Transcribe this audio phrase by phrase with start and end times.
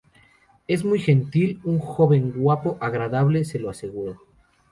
[0.67, 4.17] Es muy gentil, un joven guapo, agradable, se lo aseguro.